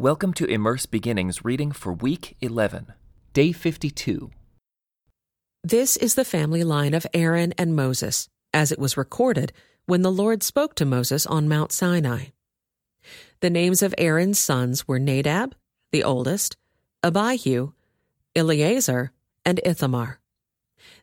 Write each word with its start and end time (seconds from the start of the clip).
Welcome 0.00 0.32
to 0.34 0.44
Immerse 0.44 0.86
Beginnings 0.86 1.44
reading 1.44 1.72
for 1.72 1.92
week 1.92 2.36
11, 2.40 2.92
day 3.32 3.50
52. 3.50 4.30
This 5.64 5.96
is 5.96 6.14
the 6.14 6.24
family 6.24 6.62
line 6.62 6.94
of 6.94 7.04
Aaron 7.12 7.52
and 7.58 7.74
Moses, 7.74 8.28
as 8.54 8.70
it 8.70 8.78
was 8.78 8.96
recorded 8.96 9.52
when 9.86 10.02
the 10.02 10.12
Lord 10.12 10.44
spoke 10.44 10.76
to 10.76 10.84
Moses 10.84 11.26
on 11.26 11.48
Mount 11.48 11.72
Sinai. 11.72 12.26
The 13.40 13.50
names 13.50 13.82
of 13.82 13.92
Aaron's 13.98 14.38
sons 14.38 14.86
were 14.86 15.00
Nadab, 15.00 15.56
the 15.90 16.04
oldest, 16.04 16.56
Abihu, 17.02 17.72
Eleazar, 18.36 19.10
and 19.44 19.60
Ithamar. 19.64 20.20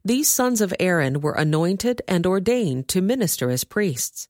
These 0.05 0.29
sons 0.29 0.61
of 0.61 0.73
Aaron 0.79 1.19
were 1.19 1.33
anointed 1.33 2.01
and 2.07 2.25
ordained 2.25 2.87
to 2.87 3.01
minister 3.01 3.49
as 3.49 3.65
priests. 3.65 4.29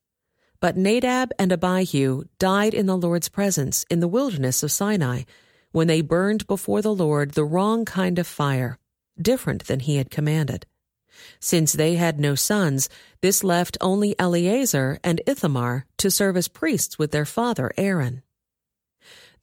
But 0.65 0.77
Nadab 0.77 1.31
and 1.37 1.53
Abihu 1.53 2.23
died 2.39 2.73
in 2.73 2.87
the 2.87 2.97
Lord's 2.97 3.29
presence 3.29 3.85
in 3.87 3.99
the 3.99 4.07
wilderness 4.07 4.63
of 4.63 4.71
Sinai 4.71 5.25
when 5.71 5.85
they 5.85 6.01
burned 6.01 6.47
before 6.47 6.81
the 6.81 6.91
Lord 6.91 7.33
the 7.33 7.45
wrong 7.45 7.85
kind 7.85 8.17
of 8.17 8.25
fire, 8.25 8.79
different 9.21 9.67
than 9.67 9.81
he 9.81 9.97
had 9.97 10.09
commanded. 10.09 10.65
Since 11.39 11.73
they 11.73 11.97
had 11.97 12.19
no 12.19 12.33
sons, 12.33 12.89
this 13.21 13.43
left 13.43 13.77
only 13.79 14.15
Eleazar 14.17 14.97
and 15.03 15.21
Ithamar 15.27 15.85
to 15.97 16.09
serve 16.09 16.35
as 16.35 16.47
priests 16.47 16.97
with 16.97 17.11
their 17.11 17.25
father 17.25 17.71
Aaron. 17.77 18.23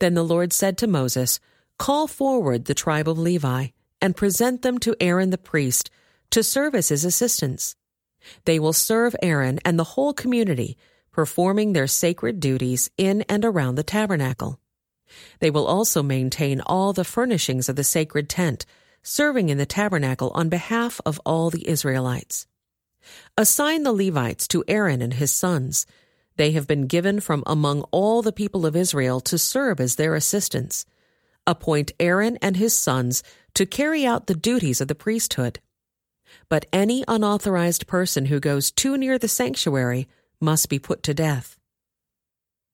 Then 0.00 0.14
the 0.14 0.24
Lord 0.24 0.52
said 0.52 0.76
to 0.78 0.88
Moses, 0.88 1.38
Call 1.78 2.08
forward 2.08 2.64
the 2.64 2.74
tribe 2.74 3.08
of 3.08 3.16
Levi 3.16 3.68
and 4.00 4.16
present 4.16 4.62
them 4.62 4.76
to 4.78 4.96
Aaron 4.98 5.30
the 5.30 5.38
priest 5.38 5.88
to 6.30 6.42
serve 6.42 6.74
as 6.74 6.88
his 6.88 7.04
assistants. 7.04 7.76
They 8.44 8.58
will 8.58 8.72
serve 8.72 9.14
Aaron 9.22 9.60
and 9.64 9.78
the 9.78 9.84
whole 9.94 10.14
community 10.14 10.76
performing 11.12 11.72
their 11.72 11.86
sacred 11.86 12.40
duties 12.40 12.90
in 12.96 13.22
and 13.28 13.44
around 13.44 13.76
the 13.76 13.82
tabernacle. 13.82 14.58
They 15.40 15.50
will 15.50 15.66
also 15.66 16.02
maintain 16.02 16.60
all 16.62 16.92
the 16.92 17.04
furnishings 17.04 17.68
of 17.68 17.76
the 17.76 17.84
sacred 17.84 18.28
tent, 18.28 18.64
serving 19.02 19.48
in 19.48 19.58
the 19.58 19.66
tabernacle 19.66 20.30
on 20.34 20.48
behalf 20.48 21.00
of 21.04 21.20
all 21.24 21.50
the 21.50 21.68
Israelites. 21.68 22.46
Assign 23.36 23.82
the 23.82 23.92
Levites 23.92 24.48
to 24.48 24.64
Aaron 24.68 25.02
and 25.02 25.14
his 25.14 25.32
sons. 25.32 25.86
They 26.36 26.52
have 26.52 26.66
been 26.66 26.86
given 26.86 27.20
from 27.20 27.42
among 27.46 27.82
all 27.90 28.22
the 28.22 28.32
people 28.32 28.64
of 28.64 28.76
Israel 28.76 29.20
to 29.22 29.38
serve 29.38 29.80
as 29.80 29.96
their 29.96 30.14
assistants. 30.14 30.86
Appoint 31.46 31.92
Aaron 31.98 32.38
and 32.40 32.56
his 32.56 32.74
sons 32.74 33.22
to 33.54 33.66
carry 33.66 34.06
out 34.06 34.28
the 34.28 34.34
duties 34.34 34.80
of 34.80 34.88
the 34.88 34.94
priesthood. 34.94 35.60
But 36.48 36.66
any 36.72 37.04
unauthorized 37.06 37.86
person 37.86 38.26
who 38.26 38.40
goes 38.40 38.70
too 38.70 38.96
near 38.96 39.18
the 39.18 39.28
sanctuary 39.28 40.08
must 40.42 40.68
be 40.68 40.78
put 40.78 41.02
to 41.04 41.14
death. 41.14 41.56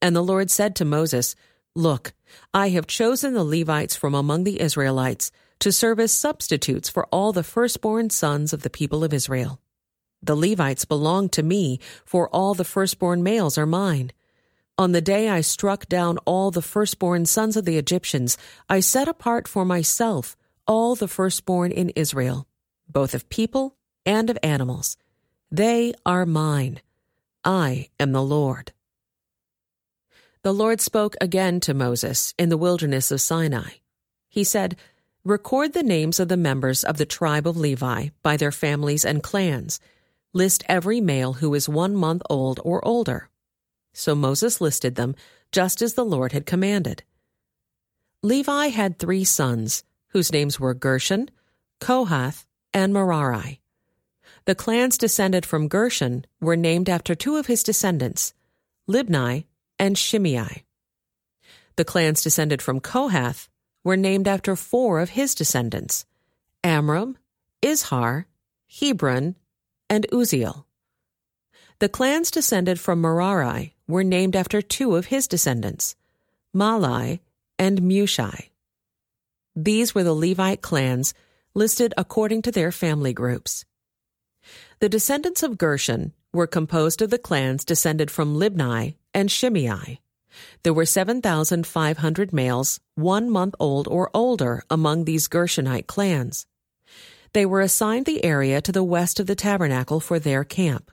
And 0.01 0.17
the 0.17 0.23
Lord 0.23 0.51
said 0.51 0.75
to 0.77 0.85
Moses, 0.85 1.37
Look, 1.75 2.13
I 2.53 2.71
have 2.71 2.87
chosen 2.87 3.35
the 3.35 3.45
Levites 3.45 3.95
from 3.95 4.15
among 4.15 4.45
the 4.45 4.61
Israelites 4.61 5.31
to 5.61 5.73
serve 5.73 6.01
as 6.01 6.13
substitutes 6.13 6.89
for 6.89 7.07
all 7.07 7.33
the 7.33 7.43
firstborn 7.43 8.11
sons 8.11 8.53
of 8.53 8.63
the 8.63 8.71
people 8.71 9.05
of 9.05 9.13
Israel. 9.13 9.61
The 10.23 10.37
Levites 10.37 10.85
belong 10.85 11.29
to 11.31 11.43
me, 11.43 11.79
for 12.05 12.29
all 12.31 12.55
the 12.55 12.65
firstborn 12.65 13.23
males 13.23 13.59
are 13.59 13.67
mine. 13.67 14.13
On 14.77 14.93
the 14.93 15.01
day 15.01 15.29
I 15.29 15.41
struck 15.41 15.89
down 15.89 16.19
all 16.19 16.51
the 16.51 16.63
firstborn 16.63 17.27
sons 17.27 17.57
of 17.57 17.65
the 17.65 17.79
Egyptians, 17.79 18.39
I 18.69 18.81
set 18.81 19.09
apart 19.09 19.49
for 19.49 19.65
myself 19.65 20.37
all 20.67 20.95
the 20.95 21.09
firstborn 21.09 21.73
in 21.73 21.91
Israel, 21.91 22.47
both 22.89 23.15
of 23.15 23.29
people 23.29 23.77
and 24.07 24.31
of 24.31 24.39
animals. 24.43 24.97
They 25.51 25.95
are 26.05 26.27
mine. 26.27 26.81
I 27.45 27.89
am 27.99 28.13
the 28.13 28.23
Lord. 28.23 28.73
The 30.43 30.53
Lord 30.53 30.81
spoke 30.81 31.17
again 31.21 31.61
to 31.61 31.75
Moses 31.75 32.35
in 32.39 32.49
the 32.49 32.57
wilderness 32.57 33.11
of 33.11 33.21
Sinai. 33.21 33.71
He 34.29 34.45
said, 34.45 34.77
Record 35.25 35.73
the 35.73 35.83
names 35.83 36.21
of 36.21 36.29
the 36.29 36.37
members 36.37 36.85
of 36.85 36.97
the 36.97 37.07
tribe 37.07 37.47
of 37.47 37.57
Levi 37.57 38.09
by 38.23 38.37
their 38.37 38.53
families 38.53 39.05
and 39.05 39.23
clans. 39.23 39.81
List 40.33 40.65
every 40.69 41.01
male 41.01 41.35
who 41.35 41.53
is 41.55 41.69
one 41.69 41.95
month 41.95 42.23
old 42.31 42.61
or 42.65 42.85
older. 42.87 43.29
So 43.93 44.15
Moses 44.15 44.61
listed 44.61 44.95
them, 44.95 45.15
just 45.51 45.83
as 45.83 45.95
the 45.95 46.05
Lord 46.05 46.33
had 46.33 46.47
commanded. 46.47 47.03
Levi 48.23 48.69
had 48.69 48.99
three 48.99 49.25
sons, 49.25 49.85
whose 50.09 50.33
names 50.33 50.59
were 50.61 50.75
Gershon, 50.75 51.31
Kohath, 51.81 52.47
and 52.73 52.93
Merari. 52.93 53.61
The 54.49 54.55
clans 54.55 54.97
descended 54.97 55.45
from 55.45 55.69
Gershon 55.69 56.25
were 56.41 56.57
named 56.57 56.89
after 56.89 57.15
two 57.15 57.37
of 57.37 57.49
his 57.49 57.63
descendants, 57.63 58.33
Libni 58.89 59.45
and 59.79 59.99
Shimei. 59.99 60.65
The 61.77 61.85
clans 61.85 62.23
descended 62.23 62.63
from 62.63 62.81
Kohath 62.81 63.51
were 63.85 63.95
named 63.95 64.27
after 64.27 64.57
four 64.57 65.01
of 65.01 65.11
his 65.11 65.35
descendants, 65.35 66.07
Amram, 66.65 67.19
Izhar, 67.61 68.25
Hebron, 68.67 69.37
and 69.91 70.07
Uzziel. 70.11 70.65
The 71.79 71.91
clans 71.91 72.31
descended 72.31 72.81
from 72.81 73.03
Merari 73.03 73.75
were 73.87 74.03
named 74.03 74.35
after 74.35 74.63
two 74.63 74.97
of 74.97 75.09
his 75.13 75.29
descendants, 75.29 75.95
Mahli 76.57 77.21
and 77.59 77.83
Mushi. 77.83 78.49
These 79.55 79.95
were 79.95 80.05
the 80.05 80.15
Levite 80.15 80.63
clans 80.63 81.13
listed 81.53 81.93
according 81.99 82.41
to 82.41 82.51
their 82.51 82.73
family 82.73 83.13
groups. 83.13 83.67
The 84.81 84.89
descendants 84.89 85.43
of 85.43 85.59
Gershon 85.59 86.13
were 86.33 86.47
composed 86.47 87.03
of 87.03 87.11
the 87.11 87.19
clans 87.19 87.65
descended 87.65 88.11
from 88.11 88.37
Libni 88.37 88.97
and 89.15 89.31
Shimei. 89.31 90.01
There 90.63 90.75
were 90.75 90.87
7,500 90.87 92.33
males, 92.33 92.81
one 92.95 93.31
month 93.31 93.55
old 93.59 93.89
or 93.89 94.11
older, 94.15 94.63
among 94.71 95.05
these 95.05 95.29
Gershonite 95.29 95.87
clans. 95.87 96.47
They 97.33 97.45
were 97.45 97.61
assigned 97.61 98.07
the 98.07 98.25
area 98.25 98.61
to 98.63 98.73
the 98.73 98.85
west 98.85 99.21
of 99.21 99.27
the 99.27 99.35
tabernacle 99.35 100.01
for 100.01 100.19
their 100.19 100.45
camp. 100.45 100.91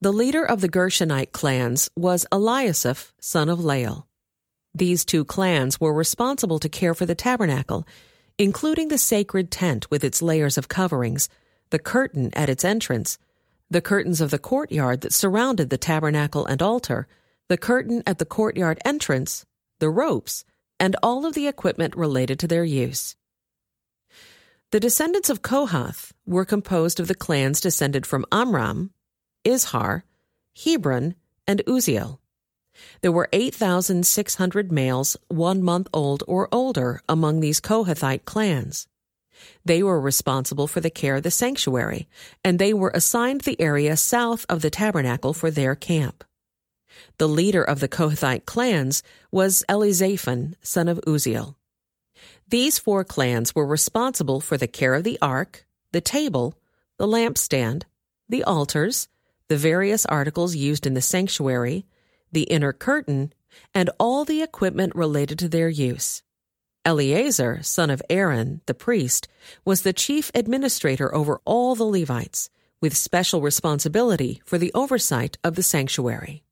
The 0.00 0.12
leader 0.12 0.44
of 0.44 0.60
the 0.60 0.68
Gershonite 0.68 1.32
clans 1.32 1.88
was 1.96 2.26
Eliasaph, 2.32 3.12
son 3.20 3.48
of 3.48 3.64
Lael. 3.64 4.08
These 4.74 5.04
two 5.04 5.24
clans 5.24 5.80
were 5.80 5.92
responsible 5.92 6.58
to 6.58 6.68
care 6.68 6.94
for 6.94 7.06
the 7.06 7.14
tabernacle, 7.14 7.86
including 8.38 8.88
the 8.88 8.98
sacred 8.98 9.50
tent 9.50 9.90
with 9.90 10.02
its 10.02 10.22
layers 10.22 10.58
of 10.58 10.68
coverings, 10.68 11.28
the 11.72 11.78
curtain 11.78 12.30
at 12.34 12.50
its 12.50 12.66
entrance, 12.66 13.18
the 13.70 13.80
curtains 13.80 14.20
of 14.20 14.30
the 14.30 14.38
courtyard 14.38 15.00
that 15.00 15.14
surrounded 15.14 15.70
the 15.70 15.78
tabernacle 15.78 16.44
and 16.44 16.60
altar, 16.60 17.08
the 17.48 17.56
curtain 17.56 18.02
at 18.06 18.18
the 18.18 18.26
courtyard 18.26 18.78
entrance, 18.84 19.46
the 19.78 19.88
ropes, 19.88 20.44
and 20.78 20.94
all 21.02 21.24
of 21.24 21.34
the 21.34 21.48
equipment 21.48 21.96
related 21.96 22.38
to 22.38 22.46
their 22.46 22.62
use. 22.62 23.16
The 24.70 24.80
descendants 24.80 25.30
of 25.30 25.40
Kohath 25.40 26.12
were 26.26 26.44
composed 26.44 27.00
of 27.00 27.08
the 27.08 27.14
clans 27.14 27.58
descended 27.58 28.04
from 28.04 28.26
Amram, 28.30 28.90
Izhar, 29.42 30.02
Hebron, 30.54 31.14
and 31.46 31.62
Uzziel. 31.66 32.18
There 33.00 33.12
were 33.12 33.30
8,600 33.32 34.70
males 34.70 35.16
one 35.28 35.62
month 35.62 35.88
old 35.94 36.22
or 36.28 36.48
older 36.52 37.00
among 37.08 37.40
these 37.40 37.62
Kohathite 37.62 38.26
clans. 38.26 38.88
They 39.64 39.82
were 39.82 40.00
responsible 40.00 40.66
for 40.66 40.80
the 40.80 40.90
care 40.90 41.16
of 41.16 41.22
the 41.22 41.30
sanctuary, 41.30 42.08
and 42.44 42.58
they 42.58 42.74
were 42.74 42.92
assigned 42.94 43.42
the 43.42 43.60
area 43.60 43.96
south 43.96 44.44
of 44.48 44.62
the 44.62 44.70
tabernacle 44.70 45.32
for 45.32 45.50
their 45.50 45.74
camp. 45.74 46.24
The 47.18 47.28
leader 47.28 47.62
of 47.62 47.80
the 47.80 47.88
Kohathite 47.88 48.44
clans 48.44 49.02
was 49.30 49.64
Elizaphan, 49.68 50.56
son 50.62 50.88
of 50.88 51.00
Uzziel. 51.06 51.56
These 52.48 52.78
four 52.78 53.04
clans 53.04 53.54
were 53.54 53.66
responsible 53.66 54.40
for 54.40 54.58
the 54.58 54.66
care 54.66 54.94
of 54.94 55.04
the 55.04 55.18
ark, 55.22 55.64
the 55.92 56.00
table, 56.00 56.58
the 56.98 57.06
lampstand, 57.06 57.84
the 58.28 58.44
altars, 58.44 59.08
the 59.48 59.56
various 59.56 60.06
articles 60.06 60.54
used 60.54 60.86
in 60.86 60.94
the 60.94 61.00
sanctuary, 61.00 61.86
the 62.30 62.44
inner 62.44 62.72
curtain, 62.72 63.32
and 63.74 63.90
all 63.98 64.24
the 64.24 64.42
equipment 64.42 64.94
related 64.94 65.38
to 65.38 65.48
their 65.48 65.68
use. 65.68 66.22
Eleazar, 66.84 67.60
son 67.62 67.90
of 67.90 68.02
Aaron, 68.10 68.60
the 68.66 68.74
priest, 68.74 69.28
was 69.64 69.82
the 69.82 69.92
chief 69.92 70.30
administrator 70.34 71.14
over 71.14 71.40
all 71.44 71.74
the 71.74 71.84
Levites, 71.84 72.50
with 72.80 72.96
special 72.96 73.40
responsibility 73.40 74.42
for 74.44 74.58
the 74.58 74.72
oversight 74.74 75.38
of 75.44 75.54
the 75.54 75.62
sanctuary. 75.62 76.42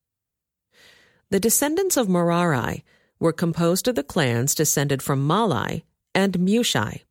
The 1.31 1.41
descendants 1.41 1.97
of 1.97 2.09
Merari 2.09 2.85
were 3.19 3.33
composed 3.33 3.89
of 3.89 3.97
the 3.97 4.05
clans 4.05 4.55
descended 4.55 5.03
from 5.03 5.27
Mahli 5.27 5.83
and 6.15 6.39
Mushi. 6.39 7.03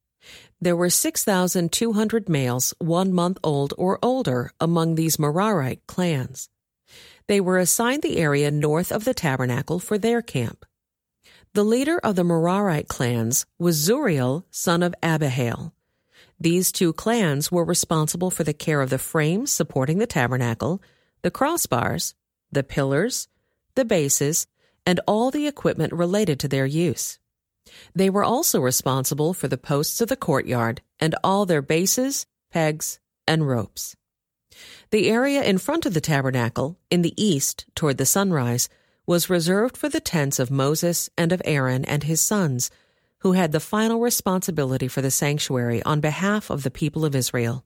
There 0.61 0.75
were 0.75 0.89
6,200 0.89 2.29
males 2.29 2.73
one 2.79 3.13
month 3.13 3.37
old 3.43 3.73
or 3.77 3.99
older 4.01 4.51
among 4.59 4.95
these 4.95 5.17
Merarite 5.17 5.81
clans. 5.87 6.49
They 7.27 7.39
were 7.39 7.59
assigned 7.59 8.01
the 8.01 8.17
area 8.17 8.49
north 8.49 8.91
of 8.91 9.05
the 9.05 9.13
tabernacle 9.13 9.79
for 9.79 9.97
their 9.97 10.21
camp. 10.21 10.65
The 11.53 11.63
leader 11.63 11.97
of 11.97 12.15
the 12.15 12.23
Merarite 12.23 12.87
clans 12.87 13.47
was 13.57 13.75
Zuriel, 13.75 14.43
son 14.51 14.83
of 14.83 14.93
Abihail. 15.01 15.73
These 16.39 16.71
two 16.71 16.93
clans 16.93 17.51
were 17.51 17.65
responsible 17.65 18.29
for 18.29 18.43
the 18.43 18.53
care 18.53 18.81
of 18.81 18.91
the 18.91 18.99
frames 18.99 19.51
supporting 19.51 19.97
the 19.97 20.05
tabernacle, 20.05 20.79
the 21.23 21.31
crossbars, 21.31 22.13
the 22.51 22.63
pillars, 22.63 23.27
the 23.73 23.83
bases, 23.83 24.45
and 24.85 24.99
all 25.07 25.31
the 25.31 25.47
equipment 25.47 25.91
related 25.91 26.39
to 26.39 26.47
their 26.47 26.67
use. 26.67 27.17
They 27.95 28.11
were 28.11 28.23
also 28.23 28.61
responsible 28.61 29.33
for 29.33 29.47
the 29.47 29.57
posts 29.57 30.01
of 30.01 30.07
the 30.07 30.15
courtyard 30.15 30.81
and 30.99 31.15
all 31.23 31.47
their 31.47 31.63
bases, 31.63 32.27
pegs, 32.51 32.99
and 33.27 33.47
ropes. 33.47 33.95
The 34.91 35.09
area 35.09 35.43
in 35.43 35.57
front 35.57 35.85
of 35.85 35.93
the 35.93 36.01
tabernacle, 36.01 36.77
in 36.91 37.01
the 37.01 37.13
east 37.21 37.65
toward 37.75 37.97
the 37.97 38.05
sunrise, 38.05 38.69
was 39.09 39.27
reserved 39.27 39.75
for 39.75 39.89
the 39.89 39.99
tents 39.99 40.37
of 40.37 40.51
Moses 40.51 41.09
and 41.17 41.31
of 41.31 41.41
Aaron 41.43 41.83
and 41.83 42.03
his 42.03 42.21
sons, 42.21 42.69
who 43.21 43.31
had 43.31 43.51
the 43.51 43.59
final 43.59 43.99
responsibility 43.99 44.87
for 44.87 45.01
the 45.01 45.09
sanctuary 45.09 45.81
on 45.81 45.99
behalf 45.99 46.51
of 46.51 46.61
the 46.61 46.69
people 46.69 47.03
of 47.03 47.15
Israel. 47.15 47.65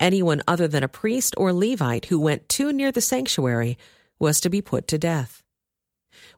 Anyone 0.00 0.40
other 0.48 0.66
than 0.66 0.82
a 0.82 0.88
priest 0.88 1.34
or 1.36 1.52
Levite 1.52 2.06
who 2.06 2.18
went 2.18 2.48
too 2.48 2.72
near 2.72 2.90
the 2.90 3.02
sanctuary 3.02 3.76
was 4.18 4.40
to 4.40 4.48
be 4.48 4.62
put 4.62 4.88
to 4.88 4.96
death. 4.96 5.42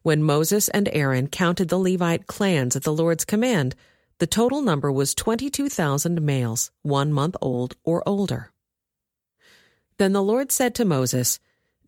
When 0.03 0.25
Moses 0.25 0.69
and 0.71 0.89
Aaron 0.93 1.29
counted 1.29 1.69
the 1.69 1.79
Levite 1.79 2.27
clans 2.27 2.75
at 2.75 2.83
the 2.83 2.93
Lord's 2.93 3.25
command, 3.25 3.77
the 4.19 4.27
total 4.27 4.63
number 4.63 4.91
was 4.91 5.15
22,000 5.15 6.21
males, 6.21 6.73
one 6.83 7.13
month 7.13 7.37
old 7.41 7.77
or 7.85 8.03
older. 8.05 8.51
Then 9.97 10.13
the 10.13 10.25
Lord 10.25 10.51
said 10.51 10.75
to 10.75 10.85
Moses, 10.85 11.39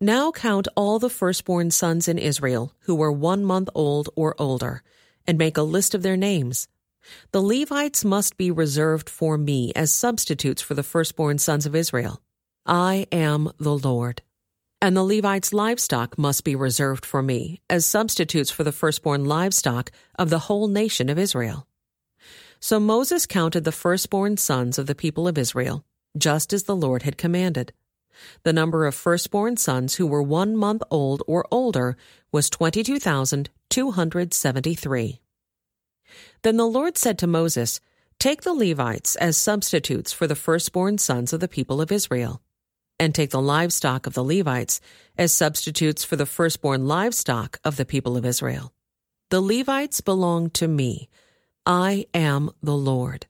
Now 0.03 0.31
count 0.31 0.67
all 0.75 0.97
the 0.97 1.11
firstborn 1.11 1.69
sons 1.69 2.07
in 2.07 2.17
Israel 2.17 2.73
who 2.85 2.95
were 2.95 3.11
one 3.11 3.45
month 3.45 3.69
old 3.75 4.09
or 4.15 4.33
older, 4.41 4.81
and 5.27 5.37
make 5.37 5.57
a 5.57 5.61
list 5.61 5.93
of 5.93 6.01
their 6.01 6.17
names. 6.17 6.67
The 7.31 7.41
Levites 7.41 8.03
must 8.03 8.35
be 8.35 8.49
reserved 8.49 9.07
for 9.07 9.37
me 9.37 9.71
as 9.75 9.93
substitutes 9.93 10.59
for 10.59 10.73
the 10.73 10.81
firstborn 10.81 11.37
sons 11.37 11.67
of 11.67 11.75
Israel. 11.75 12.19
I 12.65 13.05
am 13.11 13.51
the 13.59 13.77
Lord. 13.77 14.23
And 14.81 14.97
the 14.97 15.03
Levites' 15.03 15.53
livestock 15.53 16.17
must 16.17 16.43
be 16.43 16.55
reserved 16.55 17.05
for 17.05 17.21
me 17.21 17.61
as 17.69 17.85
substitutes 17.85 18.49
for 18.49 18.63
the 18.63 18.71
firstborn 18.71 19.25
livestock 19.25 19.91
of 20.17 20.31
the 20.31 20.39
whole 20.39 20.67
nation 20.67 21.09
of 21.09 21.19
Israel. 21.19 21.67
So 22.59 22.79
Moses 22.79 23.27
counted 23.27 23.65
the 23.65 23.71
firstborn 23.71 24.37
sons 24.37 24.79
of 24.79 24.87
the 24.87 24.95
people 24.95 25.27
of 25.27 25.37
Israel, 25.37 25.85
just 26.17 26.53
as 26.53 26.63
the 26.63 26.75
Lord 26.75 27.03
had 27.03 27.19
commanded. 27.19 27.71
The 28.43 28.53
number 28.53 28.85
of 28.85 28.95
firstborn 28.95 29.57
sons 29.57 29.95
who 29.95 30.07
were 30.07 30.21
one 30.21 30.55
month 30.55 30.83
old 30.89 31.21
or 31.27 31.45
older 31.51 31.97
was 32.31 32.49
22,273. 32.49 35.21
Then 36.43 36.57
the 36.57 36.65
Lord 36.65 36.97
said 36.97 37.17
to 37.19 37.27
Moses, 37.27 37.79
Take 38.19 38.41
the 38.43 38.53
Levites 38.53 39.15
as 39.15 39.37
substitutes 39.37 40.11
for 40.13 40.27
the 40.27 40.35
firstborn 40.35 40.97
sons 40.97 41.31
of 41.33 41.39
the 41.39 41.47
people 41.47 41.81
of 41.81 41.91
Israel, 41.91 42.41
and 42.99 43.15
take 43.15 43.31
the 43.31 43.41
livestock 43.41 44.05
of 44.05 44.13
the 44.13 44.23
Levites 44.23 44.79
as 45.17 45.33
substitutes 45.33 46.03
for 46.03 46.15
the 46.15 46.27
firstborn 46.27 46.87
livestock 46.87 47.59
of 47.63 47.77
the 47.77 47.85
people 47.85 48.15
of 48.15 48.25
Israel. 48.25 48.73
The 49.31 49.41
Levites 49.41 50.01
belong 50.01 50.51
to 50.51 50.67
me. 50.67 51.09
I 51.65 52.05
am 52.13 52.51
the 52.61 52.75
Lord. 52.75 53.25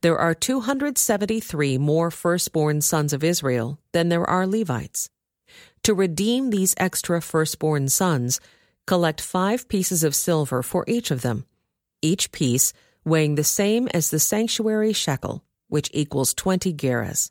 There 0.00 0.18
are 0.18 0.34
273 0.34 1.78
more 1.78 2.10
firstborn 2.10 2.80
sons 2.80 3.12
of 3.12 3.24
Israel 3.24 3.78
than 3.92 4.08
there 4.08 4.28
are 4.28 4.46
Levites. 4.46 5.10
To 5.82 5.94
redeem 5.94 6.50
these 6.50 6.74
extra 6.78 7.20
firstborn 7.20 7.88
sons, 7.88 8.40
collect 8.86 9.20
five 9.20 9.68
pieces 9.68 10.02
of 10.02 10.14
silver 10.14 10.62
for 10.62 10.84
each 10.86 11.10
of 11.10 11.22
them 11.22 11.46
each 12.02 12.32
piece 12.32 12.72
weighing 13.04 13.34
the 13.34 13.44
same 13.44 13.88
as 13.88 14.10
the 14.10 14.18
sanctuary 14.18 14.92
shekel, 14.92 15.44
which 15.68 15.90
equals 15.92 16.34
20 16.34 16.72
gerahs. 16.74 17.30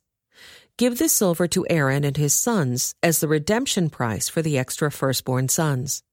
Give 0.77 0.97
the 0.97 1.09
silver 1.09 1.47
to 1.47 1.65
Aaron 1.69 2.03
and 2.03 2.17
his 2.17 2.35
sons 2.35 2.95
as 3.01 3.19
the 3.19 3.27
redemption 3.27 3.89
price 3.89 4.27
for 4.27 4.41
the 4.41 4.57
extra 4.57 4.91
firstborn 4.91 5.47
sons. 5.47 6.03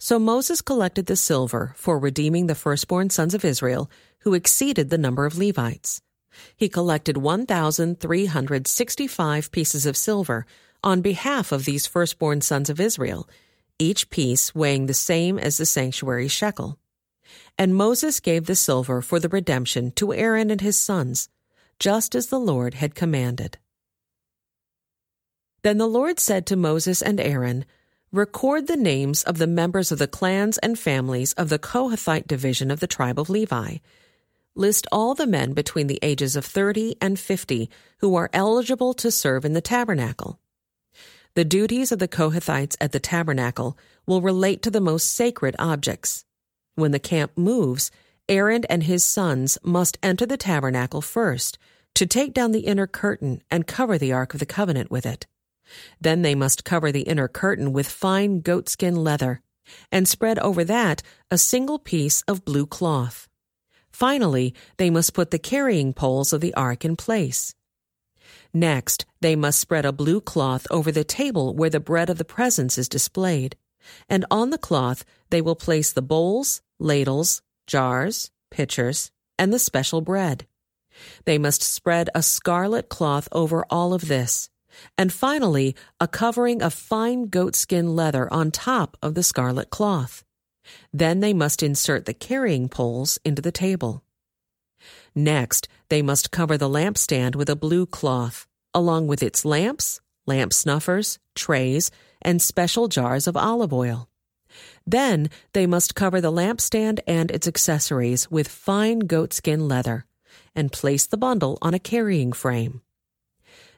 So 0.00 0.20
Moses 0.20 0.62
collected 0.62 1.06
the 1.06 1.16
silver 1.16 1.72
for 1.76 1.98
redeeming 1.98 2.46
the 2.46 2.54
firstborn 2.54 3.10
sons 3.10 3.34
of 3.34 3.44
Israel 3.44 3.90
who 4.20 4.34
exceeded 4.34 4.90
the 4.90 4.98
number 4.98 5.26
of 5.26 5.36
Levites. 5.36 6.00
He 6.56 6.68
collected 6.68 7.16
1,365 7.16 9.50
pieces 9.50 9.86
of 9.86 9.96
silver 9.96 10.46
on 10.84 11.00
behalf 11.00 11.50
of 11.50 11.64
these 11.64 11.88
firstborn 11.88 12.42
sons 12.42 12.70
of 12.70 12.78
Israel, 12.80 13.28
each 13.80 14.08
piece 14.10 14.54
weighing 14.54 14.86
the 14.86 14.94
same 14.94 15.36
as 15.38 15.56
the 15.56 15.66
sanctuary 15.66 16.28
shekel. 16.28 16.78
And 17.58 17.74
Moses 17.74 18.20
gave 18.20 18.46
the 18.46 18.54
silver 18.54 19.02
for 19.02 19.18
the 19.18 19.28
redemption 19.28 19.90
to 19.92 20.14
Aaron 20.14 20.50
and 20.50 20.60
his 20.60 20.78
sons, 20.78 21.28
just 21.80 22.14
as 22.14 22.28
the 22.28 22.38
Lord 22.38 22.74
had 22.74 22.94
commanded. 22.94 23.58
Then 25.62 25.78
the 25.78 25.88
Lord 25.88 26.20
said 26.20 26.46
to 26.46 26.54
Moses 26.56 27.02
and 27.02 27.20
Aaron, 27.20 27.64
Record 28.10 28.68
the 28.68 28.76
names 28.76 29.22
of 29.22 29.36
the 29.36 29.46
members 29.46 29.92
of 29.92 29.98
the 29.98 30.08
clans 30.08 30.56
and 30.58 30.78
families 30.78 31.34
of 31.34 31.50
the 31.50 31.58
Kohathite 31.58 32.26
division 32.26 32.70
of 32.70 32.80
the 32.80 32.86
tribe 32.86 33.18
of 33.18 33.28
Levi. 33.28 33.76
List 34.54 34.86
all 34.90 35.14
the 35.14 35.26
men 35.26 35.52
between 35.52 35.88
the 35.88 35.98
ages 36.00 36.34
of 36.34 36.46
30 36.46 36.96
and 37.02 37.20
50 37.20 37.68
who 37.98 38.14
are 38.14 38.30
eligible 38.32 38.94
to 38.94 39.10
serve 39.10 39.44
in 39.44 39.52
the 39.52 39.60
tabernacle. 39.60 40.40
The 41.34 41.44
duties 41.44 41.92
of 41.92 41.98
the 41.98 42.08
Kohathites 42.08 42.76
at 42.80 42.92
the 42.92 42.98
tabernacle 42.98 43.76
will 44.06 44.22
relate 44.22 44.62
to 44.62 44.70
the 44.70 44.80
most 44.80 45.14
sacred 45.14 45.54
objects. 45.58 46.24
When 46.76 46.92
the 46.92 46.98
camp 46.98 47.32
moves, 47.36 47.90
Aaron 48.26 48.64
and 48.70 48.84
his 48.84 49.04
sons 49.04 49.58
must 49.62 49.98
enter 50.02 50.24
the 50.24 50.38
tabernacle 50.38 51.02
first 51.02 51.58
to 51.94 52.06
take 52.06 52.32
down 52.32 52.52
the 52.52 52.60
inner 52.60 52.86
curtain 52.86 53.42
and 53.50 53.66
cover 53.66 53.98
the 53.98 54.14
Ark 54.14 54.32
of 54.32 54.40
the 54.40 54.46
Covenant 54.46 54.90
with 54.90 55.04
it. 55.04 55.26
Then 56.00 56.22
they 56.22 56.34
must 56.34 56.64
cover 56.64 56.90
the 56.92 57.02
inner 57.02 57.28
curtain 57.28 57.72
with 57.72 57.88
fine 57.88 58.40
goatskin 58.40 58.96
leather 58.96 59.42
and 59.92 60.08
spread 60.08 60.38
over 60.38 60.64
that 60.64 61.02
a 61.30 61.38
single 61.38 61.78
piece 61.78 62.22
of 62.22 62.44
blue 62.44 62.66
cloth. 62.66 63.28
Finally, 63.90 64.54
they 64.76 64.90
must 64.90 65.14
put 65.14 65.30
the 65.30 65.38
carrying 65.38 65.92
poles 65.92 66.32
of 66.32 66.40
the 66.40 66.54
ark 66.54 66.84
in 66.84 66.96
place. 66.96 67.54
Next, 68.52 69.04
they 69.20 69.36
must 69.36 69.60
spread 69.60 69.84
a 69.84 69.92
blue 69.92 70.20
cloth 70.20 70.66
over 70.70 70.90
the 70.90 71.04
table 71.04 71.54
where 71.54 71.70
the 71.70 71.80
bread 71.80 72.08
of 72.08 72.18
the 72.18 72.24
presence 72.24 72.78
is 72.78 72.88
displayed, 72.88 73.56
and 74.08 74.24
on 74.30 74.50
the 74.50 74.58
cloth 74.58 75.04
they 75.30 75.40
will 75.40 75.56
place 75.56 75.92
the 75.92 76.02
bowls, 76.02 76.62
ladles, 76.78 77.42
jars, 77.66 78.30
pitchers, 78.50 79.10
and 79.38 79.52
the 79.52 79.58
special 79.58 80.00
bread. 80.00 80.46
They 81.24 81.38
must 81.38 81.62
spread 81.62 82.10
a 82.14 82.22
scarlet 82.22 82.88
cloth 82.88 83.28
over 83.32 83.64
all 83.70 83.94
of 83.94 84.08
this, 84.08 84.50
and 84.96 85.12
finally 85.12 85.74
a 86.00 86.08
covering 86.08 86.62
of 86.62 86.74
fine 86.74 87.26
goatskin 87.26 87.94
leather 87.94 88.32
on 88.32 88.50
top 88.50 88.96
of 89.02 89.14
the 89.14 89.22
scarlet 89.22 89.70
cloth. 89.70 90.24
Then 90.92 91.20
they 91.20 91.32
must 91.32 91.62
insert 91.62 92.04
the 92.04 92.14
carrying 92.14 92.68
poles 92.68 93.18
into 93.24 93.42
the 93.42 93.52
table. 93.52 94.02
Next, 95.14 95.68
they 95.88 96.02
must 96.02 96.30
cover 96.30 96.56
the 96.56 96.68
lampstand 96.68 97.34
with 97.34 97.50
a 97.50 97.56
blue 97.56 97.86
cloth, 97.86 98.46
along 98.74 99.06
with 99.06 99.22
its 99.22 99.44
lamps, 99.44 100.00
lamp 100.26 100.52
snuffers, 100.52 101.18
trays, 101.34 101.90
and 102.22 102.42
special 102.42 102.88
jars 102.88 103.26
of 103.26 103.36
olive 103.36 103.72
oil. 103.72 104.08
Then 104.86 105.28
they 105.52 105.66
must 105.66 105.94
cover 105.94 106.20
the 106.20 106.32
lampstand 106.32 107.00
and 107.06 107.30
its 107.30 107.46
accessories 107.46 108.30
with 108.30 108.48
fine 108.48 109.00
goatskin 109.00 109.68
leather 109.68 110.06
and 110.54 110.72
place 110.72 111.06
the 111.06 111.16
bundle 111.16 111.58
on 111.62 111.74
a 111.74 111.78
carrying 111.78 112.32
frame. 112.32 112.80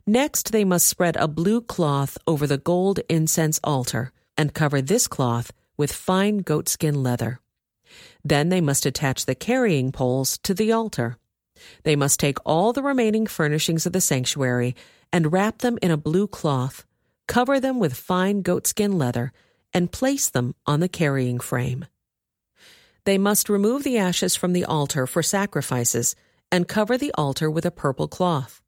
Next, 0.07 0.53
they 0.53 0.65
must 0.65 0.87
spread 0.87 1.17
a 1.17 1.29
blue 1.29 1.61
cloth 1.61 2.17
over 2.27 2.47
the 2.47 2.59
gold 2.59 3.01
incense 3.09 3.61
altar 3.63 4.13
and 4.37 4.55
cover 4.55 4.81
this 4.81 5.07
cloth 5.07 5.53
with 5.77 5.93
fine 5.93 6.39
goatskin 6.39 7.03
leather. 7.03 7.41
Then 8.25 8.49
they 8.49 8.61
must 8.61 8.87
attach 8.87 9.27
the 9.27 9.35
carrying 9.35 9.93
poles 9.93 10.39
to 10.39 10.55
the 10.55 10.73
altar. 10.73 11.17
They 11.83 11.97
must 11.97 12.21
take 12.21 12.39
all 12.45 12.73
the 12.73 12.83
remaining 12.83 13.27
furnishings 13.27 13.87
of 13.87 13.93
the 13.93 14.01
sanctuary 14.01 14.75
and 15.13 15.33
wrap 15.33 15.59
them 15.59 15.79
in 15.83 15.91
a 15.91 15.97
blue 15.97 16.27
cloth, 16.27 16.87
cover 17.29 17.61
them 17.61 17.79
with 17.79 17.95
fine 17.95 18.43
goatskin 18.43 18.97
leather, 18.97 19.33
and 19.73 19.93
place 19.93 20.29
them 20.29 20.55
on 20.67 20.81
the 20.81 20.89
carrying 20.89 21.39
frame. 21.39 21.87
They 23.05 23.19
must 23.19 23.49
remove 23.49 23.85
the 23.85 23.99
ashes 23.99 24.37
from 24.37 24.53
the 24.53 24.65
altar 24.65 25.07
for 25.07 25.23
sacrifices 25.23 26.15
and 26.53 26.69
cover 26.69 26.99
the 26.99 27.13
altar 27.15 27.51
with 27.51 27.65
a 27.65 27.71
purple 27.71 28.09
cloth. 28.09 28.61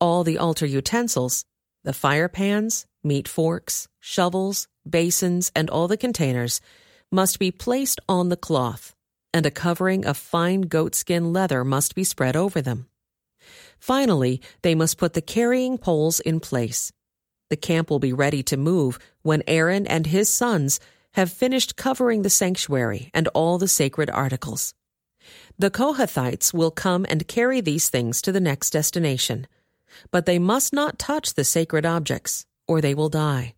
All 0.00 0.24
the 0.24 0.38
altar 0.38 0.66
utensils, 0.66 1.44
the 1.84 1.92
fire 1.92 2.28
pans, 2.28 2.86
meat 3.02 3.28
forks, 3.28 3.88
shovels, 4.00 4.68
basins, 4.88 5.50
and 5.54 5.70
all 5.70 5.88
the 5.88 5.96
containers 5.96 6.60
must 7.10 7.38
be 7.38 7.50
placed 7.50 8.00
on 8.08 8.28
the 8.28 8.36
cloth, 8.36 8.94
and 9.32 9.46
a 9.46 9.50
covering 9.50 10.04
of 10.04 10.16
fine 10.16 10.62
goatskin 10.62 11.32
leather 11.32 11.64
must 11.64 11.94
be 11.94 12.04
spread 12.04 12.36
over 12.36 12.60
them. 12.60 12.88
Finally, 13.78 14.40
they 14.62 14.74
must 14.74 14.98
put 14.98 15.12
the 15.12 15.22
carrying 15.22 15.78
poles 15.78 16.20
in 16.20 16.40
place 16.40 16.92
the 17.48 17.56
camp 17.56 17.90
will 17.90 17.98
be 17.98 18.12
ready 18.12 18.42
to 18.42 18.56
move 18.56 18.98
when 19.22 19.42
Aaron 19.46 19.86
and 19.86 20.06
his 20.06 20.32
sons 20.32 20.80
have 21.14 21.30
finished 21.32 21.76
covering 21.76 22.22
the 22.22 22.30
sanctuary 22.30 23.10
and 23.14 23.28
all 23.28 23.58
the 23.58 23.68
sacred 23.68 24.10
articles. 24.10 24.74
The 25.58 25.70
Kohathites 25.70 26.52
will 26.52 26.70
come 26.70 27.06
and 27.08 27.26
carry 27.26 27.60
these 27.60 27.88
things 27.88 28.20
to 28.22 28.32
the 28.32 28.40
next 28.40 28.70
destination, 28.70 29.46
but 30.10 30.26
they 30.26 30.38
must 30.38 30.72
not 30.72 30.98
touch 30.98 31.34
the 31.34 31.44
sacred 31.44 31.86
objects, 31.86 32.46
or 32.66 32.80
they 32.80 32.94
will 32.94 33.08
die. 33.08 33.54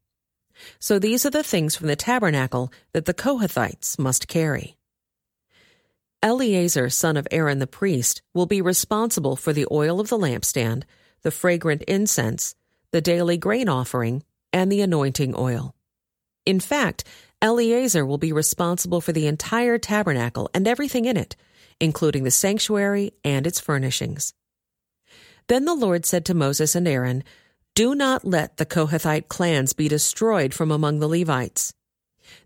So 0.78 0.99
these 0.99 1.25
are 1.25 1.30
the 1.30 1.42
things 1.42 1.76
from 1.76 1.87
the 1.87 1.97
tabernacle 1.97 2.73
that 2.92 3.04
the 3.04 3.14
Kohathites 3.14 3.99
must 3.99 4.28
carry. 4.28 4.76
Eleazar, 6.23 6.90
son 6.90 7.16
of 7.16 7.28
Aaron 7.30 7.61
the 7.61 7.66
priest, 7.66 8.23
will 8.35 8.47
be 8.47 8.61
responsible 8.61 9.37
for 9.37 9.52
the 9.52 9.68
oil 9.70 10.00
of 10.00 10.08
the 10.08 10.18
lampstand, 10.18 10.82
the 11.23 11.30
fragrant 11.30 11.82
incense, 11.82 12.56
the 12.90 13.00
daily 13.00 13.37
grain 13.37 13.68
offering, 13.68 14.25
and 14.52 14.73
the 14.73 14.80
anointing 14.80 15.35
oil. 15.37 15.75
In 16.44 16.58
fact, 16.58 17.04
Eleazar 17.40 18.04
will 18.04 18.18
be 18.18 18.32
responsible 18.32 19.00
for 19.00 19.12
the 19.12 19.28
entire 19.28 19.78
tabernacle 19.78 20.50
and 20.52 20.66
everything 20.66 21.04
in 21.04 21.16
it, 21.16 21.37
including 21.78 22.25
the 22.25 22.32
sanctuary 22.32 23.12
and 23.23 23.47
its 23.47 23.61
furnishings. 23.61 24.35
Then 25.48 25.64
the 25.64 25.74
Lord 25.74 26.04
said 26.04 26.24
to 26.26 26.34
Moses 26.34 26.74
and 26.74 26.86
Aaron, 26.86 27.24
Do 27.74 27.94
not 27.94 28.24
let 28.24 28.58
the 28.58 28.66
Kohathite 28.66 29.28
clans 29.28 29.72
be 29.72 29.88
destroyed 29.88 30.52
from 30.52 30.70
among 30.70 31.00
the 31.00 31.08
Levites. 31.08 31.72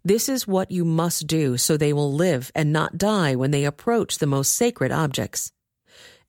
This 0.05 0.29
is 0.29 0.47
what 0.47 0.71
you 0.71 0.85
must 0.85 1.27
do 1.27 1.57
so 1.57 1.77
they 1.77 1.93
will 1.93 2.13
live 2.13 2.53
and 2.55 2.73
not 2.73 2.99
die 2.99 3.35
when 3.35 3.51
they 3.51 3.65
approach 3.65 4.19
the 4.19 4.27
most 4.27 4.53
sacred 4.53 4.93
objects. 4.93 5.53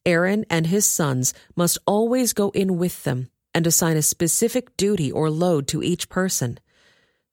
Aaron 0.06 0.46
and 0.50 0.68
his 0.68 0.88
sons 0.88 1.34
must 1.56 1.78
always 1.86 2.34
go 2.34 2.50
in 2.50 2.78
with 2.78 3.04
them 3.04 3.30
and 3.54 3.68
assign 3.68 3.96
a 3.96 4.02
specific 4.02 4.76
duty 4.76 5.12
or 5.12 5.30
load 5.30 5.68
to 5.68 5.84
each 5.84 6.10
person. 6.10 6.60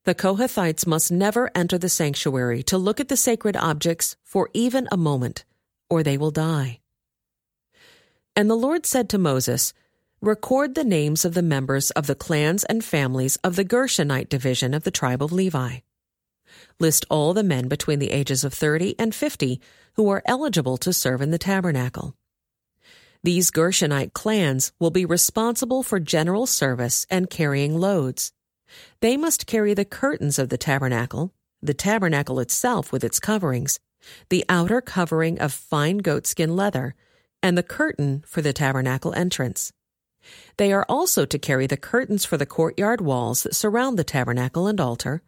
The 0.04 0.14
Kohathites 0.14 0.86
must 0.86 1.10
never 1.10 1.50
enter 1.54 1.78
the 1.78 1.88
sanctuary 1.88 2.62
to 2.64 2.76
look 2.76 3.00
at 3.00 3.08
the 3.08 3.16
sacred 3.16 3.56
objects 3.56 4.16
for 4.22 4.50
even 4.52 4.86
a 4.92 4.98
moment, 4.98 5.44
or 5.88 6.02
they 6.02 6.18
will 6.18 6.30
die. 6.30 6.79
And 8.36 8.48
the 8.48 8.56
Lord 8.56 8.86
said 8.86 9.08
to 9.10 9.18
Moses, 9.18 9.72
Record 10.20 10.74
the 10.74 10.84
names 10.84 11.24
of 11.24 11.34
the 11.34 11.42
members 11.42 11.90
of 11.92 12.06
the 12.06 12.14
clans 12.14 12.64
and 12.64 12.84
families 12.84 13.36
of 13.36 13.56
the 13.56 13.64
Gershonite 13.64 14.28
division 14.28 14.74
of 14.74 14.84
the 14.84 14.90
tribe 14.90 15.22
of 15.22 15.32
Levi. 15.32 15.78
List 16.78 17.06
all 17.08 17.32
the 17.32 17.42
men 17.42 17.68
between 17.68 17.98
the 17.98 18.10
ages 18.10 18.44
of 18.44 18.52
30 18.52 18.98
and 18.98 19.14
50 19.14 19.60
who 19.94 20.08
are 20.08 20.22
eligible 20.26 20.76
to 20.78 20.92
serve 20.92 21.22
in 21.22 21.30
the 21.30 21.38
tabernacle. 21.38 22.16
These 23.22 23.50
Gershonite 23.50 24.12
clans 24.12 24.72
will 24.78 24.90
be 24.90 25.04
responsible 25.04 25.82
for 25.82 26.00
general 26.00 26.46
service 26.46 27.06
and 27.10 27.28
carrying 27.28 27.76
loads. 27.76 28.32
They 29.00 29.16
must 29.16 29.46
carry 29.46 29.74
the 29.74 29.84
curtains 29.84 30.38
of 30.38 30.48
the 30.48 30.58
tabernacle, 30.58 31.32
the 31.62 31.74
tabernacle 31.74 32.40
itself 32.40 32.92
with 32.92 33.04
its 33.04 33.20
coverings, 33.20 33.78
the 34.30 34.44
outer 34.48 34.80
covering 34.80 35.38
of 35.38 35.52
fine 35.52 35.98
goatskin 35.98 36.56
leather, 36.56 36.94
and 37.42 37.56
the 37.56 37.62
curtain 37.62 38.22
for 38.26 38.42
the 38.42 38.52
tabernacle 38.52 39.12
entrance. 39.14 39.72
They 40.56 40.72
are 40.72 40.84
also 40.88 41.24
to 41.24 41.38
carry 41.38 41.66
the 41.66 41.76
curtains 41.76 42.24
for 42.24 42.36
the 42.36 42.46
courtyard 42.46 43.00
walls 43.00 43.42
that 43.42 43.56
surround 43.56 43.98
the 43.98 44.04
tabernacle 44.04 44.66
and 44.66 44.80
altar, 44.80 45.22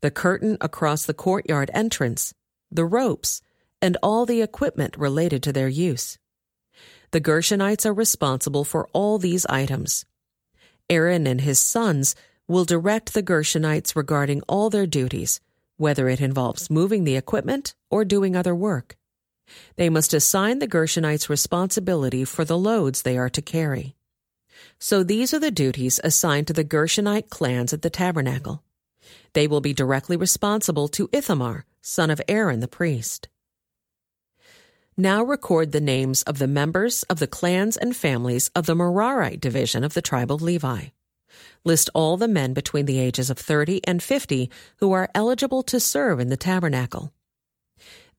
the 0.00 0.10
curtain 0.10 0.56
across 0.60 1.04
the 1.04 1.14
courtyard 1.14 1.70
entrance, 1.74 2.32
the 2.70 2.86
ropes, 2.86 3.42
and 3.82 3.96
all 4.02 4.26
the 4.26 4.42
equipment 4.42 4.96
related 4.96 5.42
to 5.42 5.52
their 5.52 5.68
use. 5.68 6.18
The 7.10 7.20
Gershonites 7.20 7.84
are 7.84 7.92
responsible 7.92 8.64
for 8.64 8.88
all 8.92 9.18
these 9.18 9.44
items. 9.46 10.04
Aaron 10.88 11.26
and 11.26 11.40
his 11.40 11.58
sons 11.58 12.14
will 12.46 12.64
direct 12.64 13.14
the 13.14 13.22
Gershonites 13.22 13.94
regarding 13.94 14.42
all 14.48 14.70
their 14.70 14.86
duties, 14.86 15.40
whether 15.76 16.08
it 16.08 16.20
involves 16.20 16.70
moving 16.70 17.04
the 17.04 17.16
equipment 17.16 17.74
or 17.90 18.04
doing 18.04 18.36
other 18.36 18.54
work. 18.54 18.96
They 19.76 19.88
must 19.88 20.14
assign 20.14 20.58
the 20.58 20.68
Gershonites 20.68 21.28
responsibility 21.28 22.24
for 22.24 22.44
the 22.44 22.58
loads 22.58 23.02
they 23.02 23.16
are 23.18 23.30
to 23.30 23.42
carry. 23.42 23.96
So 24.78 25.02
these 25.02 25.32
are 25.34 25.38
the 25.38 25.50
duties 25.50 26.00
assigned 26.02 26.46
to 26.48 26.52
the 26.52 26.64
Gershonite 26.64 27.30
clans 27.30 27.72
at 27.72 27.82
the 27.82 27.90
tabernacle. 27.90 28.62
They 29.32 29.46
will 29.46 29.60
be 29.60 29.72
directly 29.72 30.16
responsible 30.16 30.88
to 30.88 31.08
Ithamar, 31.12 31.64
son 31.82 32.10
of 32.10 32.20
Aaron 32.28 32.60
the 32.60 32.68
priest. 32.68 33.28
Now 34.96 35.22
record 35.22 35.72
the 35.72 35.80
names 35.80 36.22
of 36.22 36.38
the 36.38 36.46
members 36.46 37.04
of 37.04 37.20
the 37.20 37.26
clans 37.26 37.76
and 37.76 37.96
families 37.96 38.50
of 38.54 38.66
the 38.66 38.74
Merarite 38.74 39.40
division 39.40 39.84
of 39.84 39.94
the 39.94 40.02
tribe 40.02 40.30
of 40.30 40.42
Levi. 40.42 40.86
List 41.64 41.90
all 41.94 42.16
the 42.16 42.28
men 42.28 42.52
between 42.52 42.86
the 42.86 42.98
ages 42.98 43.30
of 43.30 43.38
30 43.38 43.80
and 43.86 44.02
50 44.02 44.50
who 44.78 44.92
are 44.92 45.10
eligible 45.14 45.62
to 45.62 45.80
serve 45.80 46.20
in 46.20 46.28
the 46.28 46.36
tabernacle. 46.36 47.12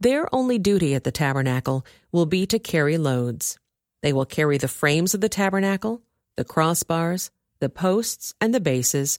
Their 0.02 0.34
only 0.36 0.60
duty 0.60 0.94
at 0.96 1.06
the 1.06 1.12
tabernacle 1.12 1.86
will 2.12 2.26
be 2.26 2.46
to 2.48 2.60
carry 2.60 2.98
loads. 2.98 3.58
They 4.02 4.12
will 4.12 4.26
carry 4.26 4.58
the 4.58 4.68
frames 4.68 5.14
of 5.14 5.22
the 5.22 5.30
tabernacle, 5.30 6.02
the 6.36 6.44
crossbars, 6.44 7.30
the 7.60 7.70
posts, 7.70 8.34
and 8.42 8.54
the 8.54 8.60
bases, 8.60 9.18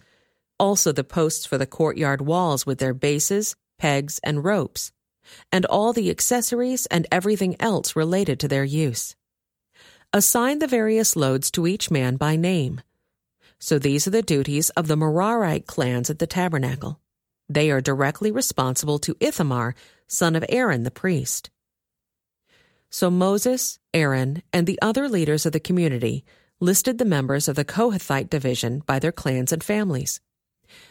also 0.58 0.92
the 0.92 1.04
posts 1.04 1.46
for 1.46 1.56
the 1.56 1.66
courtyard 1.66 2.20
walls 2.20 2.66
with 2.66 2.78
their 2.78 2.94
bases, 2.94 3.56
pegs, 3.78 4.20
and 4.22 4.44
ropes 4.44 4.92
and 5.50 5.64
all 5.66 5.92
the 5.92 6.10
accessories 6.10 6.86
and 6.86 7.06
everything 7.10 7.56
else 7.60 7.96
related 7.96 8.40
to 8.40 8.48
their 8.48 8.64
use. 8.64 9.16
Assign 10.12 10.58
the 10.58 10.66
various 10.66 11.16
loads 11.16 11.50
to 11.52 11.66
each 11.66 11.90
man 11.90 12.16
by 12.16 12.36
name. 12.36 12.80
So 13.58 13.78
these 13.78 14.06
are 14.06 14.10
the 14.10 14.22
duties 14.22 14.70
of 14.70 14.88
the 14.88 14.96
Merarite 14.96 15.66
clans 15.66 16.10
at 16.10 16.18
the 16.18 16.26
tabernacle. 16.26 17.00
They 17.48 17.70
are 17.70 17.80
directly 17.80 18.30
responsible 18.30 18.98
to 19.00 19.16
Ithamar, 19.20 19.74
son 20.12 20.36
of 20.36 20.44
Aaron 20.48 20.82
the 20.82 20.90
priest. 20.90 21.50
So 22.90 23.10
Moses, 23.10 23.78
Aaron, 23.94 24.42
and 24.52 24.66
the 24.66 24.78
other 24.82 25.08
leaders 25.08 25.46
of 25.46 25.52
the 25.52 25.60
community 25.60 26.24
listed 26.60 26.98
the 26.98 27.04
members 27.04 27.48
of 27.48 27.56
the 27.56 27.64
Kohathite 27.64 28.28
division 28.28 28.82
by 28.86 28.98
their 28.98 29.12
clans 29.12 29.52
and 29.52 29.64
families. 29.64 30.20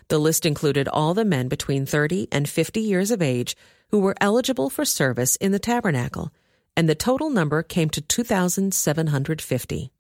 The 0.10 0.18
list 0.18 0.46
included 0.46 0.88
all 0.88 1.14
the 1.14 1.24
men 1.24 1.48
between 1.48 1.86
30 1.86 2.28
and 2.32 2.50
50 2.50 2.80
years 2.82 3.12
of 3.12 3.22
age 3.22 3.56
who 3.90 4.00
were 4.00 4.16
eligible 4.20 4.70
for 4.70 4.86
service 4.86 5.36
in 5.36 5.52
the 5.52 5.60
tabernacle, 5.60 6.34
and 6.76 6.90
the 6.90 6.96
total 6.96 7.30
number 7.30 7.62
came 7.62 7.90
to 7.92 8.02
2,750. 8.02 9.92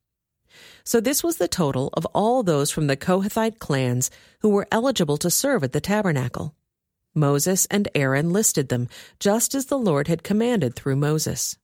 So 0.83 0.99
this 0.99 1.23
was 1.23 1.37
the 1.37 1.47
total 1.47 1.89
of 1.93 2.05
all 2.07 2.43
those 2.43 2.71
from 2.71 2.87
the 2.87 2.97
Kohathite 2.97 3.59
clans 3.59 4.09
who 4.41 4.49
were 4.49 4.67
eligible 4.71 5.17
to 5.17 5.29
serve 5.29 5.63
at 5.63 5.71
the 5.71 5.81
tabernacle. 5.81 6.55
Moses 7.13 7.67
and 7.69 7.87
Aaron 7.93 8.31
listed 8.31 8.69
them, 8.69 8.87
just 9.19 9.53
as 9.53 9.65
the 9.65 9.77
Lord 9.77 10.07
had 10.07 10.23
commanded 10.23 10.75
through 10.75 10.95
Moses. 10.95 11.57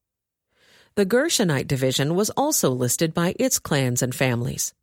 The 0.95 1.05
Gershonite 1.05 1.67
division 1.67 2.15
was 2.15 2.29
also 2.31 2.69
listed 2.69 3.13
by 3.13 3.35
its 3.39 3.59
clans 3.59 4.01
and 4.01 4.13
families. 4.15 4.73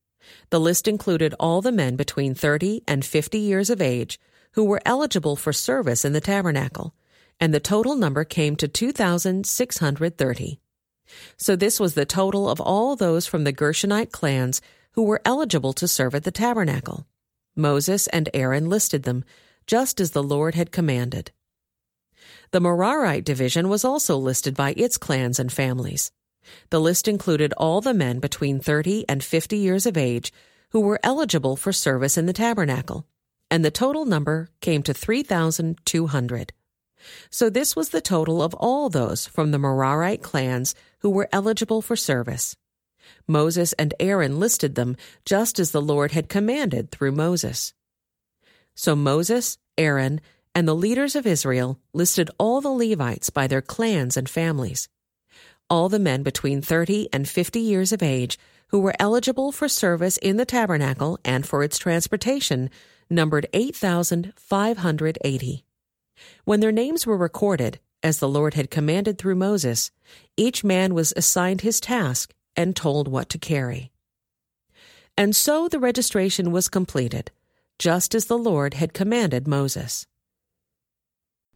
The 0.51 0.61
list 0.61 0.89
included 0.89 1.35
all 1.41 1.61
the 1.61 1.73
men 1.73 1.97
between 1.97 2.35
30 2.35 2.83
and 2.87 3.05
50 3.05 3.39
years 3.39 3.69
of 3.69 3.83
age 3.83 4.19
who 4.53 4.65
were 4.65 4.81
eligible 4.87 5.37
for 5.37 5.53
service 5.53 6.05
in 6.05 6.13
the 6.13 6.21
tabernacle, 6.21 6.95
and 7.41 7.53
the 7.53 7.61
total 7.61 7.97
number 7.97 8.25
came 8.25 8.57
to 8.57 8.69
2,630. 8.69 10.61
So 11.37 11.57
this 11.57 11.81
was 11.81 11.95
the 11.95 12.07
total 12.07 12.49
of 12.49 12.61
all 12.61 12.97
those 12.97 13.27
from 13.27 13.45
the 13.45 13.53
Gershonite 13.53 14.13
clans 14.13 14.61
who 14.93 15.03
were 15.03 15.21
eligible 15.25 15.73
to 15.75 15.89
serve 15.89 16.15
at 16.15 16.25
the 16.25 16.31
tabernacle. 16.31 17.07
Moses 17.57 18.07
and 18.09 18.31
Aaron 18.33 18.71
listed 18.71 19.03
them, 19.03 19.25
just 19.67 20.01
as 20.01 20.11
the 20.13 20.23
Lord 20.23 20.55
had 20.55 20.73
commanded. 20.73 21.33
The 22.51 22.61
Merarite 22.61 23.25
division 23.25 23.69
was 23.69 23.85
also 23.85 24.17
listed 24.17 24.55
by 24.55 24.75
its 24.77 24.99
clans 24.99 25.39
and 25.39 25.53
families. 25.53 26.13
The 26.71 26.81
list 26.81 27.09
included 27.09 27.53
all 27.55 27.81
the 27.81 27.95
men 27.95 28.21
between 28.21 28.61
30 28.61 29.05
and 29.09 29.25
50 29.25 29.57
years 29.57 29.87
of 29.87 29.97
age 29.97 30.33
who 30.71 30.81
were 30.81 31.01
eligible 31.03 31.57
for 31.57 31.73
service 31.73 32.19
in 32.19 32.27
the 32.27 32.33
tabernacle, 32.33 33.07
and 33.51 33.65
the 33.65 33.71
total 33.71 34.05
number 34.05 34.49
came 34.61 34.83
to 34.83 34.95
3,200. 34.95 36.53
So 37.31 37.51
this 37.51 37.77
was 37.77 37.91
the 37.91 38.01
total 38.01 38.43
of 38.43 38.55
all 38.55 38.89
those 38.89 39.27
from 39.27 39.51
the 39.51 39.59
Merarite 39.59 40.23
clans 40.23 40.75
who 41.01 41.11
were 41.11 41.29
eligible 41.33 41.83
for 41.83 41.97
service. 41.97 42.57
Moses 43.27 43.73
and 43.75 43.95
Aaron 44.01 44.41
listed 44.41 44.75
them 44.75 44.97
just 45.25 45.59
as 45.59 45.71
the 45.71 45.83
Lord 45.83 46.13
had 46.13 46.29
commanded 46.29 46.91
through 46.91 47.13
Moses. 47.13 47.75
So 48.75 48.97
Moses, 48.97 49.59
Aaron, 49.79 50.21
and 50.55 50.69
the 50.69 50.75
leaders 50.75 51.17
of 51.17 51.27
Israel 51.27 51.81
listed 51.93 52.31
all 52.39 52.61
the 52.61 52.71
Levites 52.71 53.31
by 53.31 53.47
their 53.47 53.63
clans 53.63 54.17
and 54.17 54.29
families. 54.29 54.89
All 55.71 55.89
the 55.89 55.99
men 55.99 56.23
between 56.23 56.61
30 56.63 57.09
and 57.13 57.29
50 57.29 57.59
years 57.61 57.93
of 57.93 58.03
age 58.03 58.39
who 58.69 58.81
were 58.81 58.95
eligible 58.99 59.53
for 59.53 59.69
service 59.69 60.17
in 60.19 60.37
the 60.37 60.45
tabernacle 60.45 61.19
and 61.25 61.47
for 61.47 61.63
its 61.63 61.79
transportation 61.79 62.69
numbered 63.09 63.47
8,580. 63.53 65.65
When 66.45 66.61
their 66.61 66.73
names 66.73 67.07
were 67.07 67.17
recorded, 67.17 67.81
as 68.03 68.19
the 68.19 68.29
Lord 68.29 68.55
had 68.55 68.71
commanded 68.71 69.19
through 69.19 69.37
Moses, 69.37 69.91
each 70.37 70.63
man 70.63 70.93
was 70.95 71.15
assigned 71.17 71.63
his 71.63 71.81
task 71.81 72.35
and 72.57 72.77
told 72.77 73.09
what 73.09 73.29
to 73.31 73.39
carry. 73.39 73.91
And 75.17 75.35
so 75.35 75.69
the 75.69 75.79
registration 75.79 76.53
was 76.53 76.69
completed, 76.69 77.31
just 77.79 78.15
as 78.15 78.27
the 78.27 78.39
Lord 78.39 78.75
had 78.75 78.93
commanded 78.93 79.49
Moses. 79.49 80.07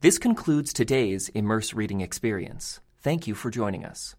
This 0.01 0.19
concludes 0.19 0.73
today's 0.73 1.29
Immerse 1.31 1.75
Reading 1.75 2.01
Experience. 2.01 2.81
Thank 3.01 3.27
you 3.27 3.35
for 3.35 3.51
joining 3.51 3.85
us. 3.85 4.15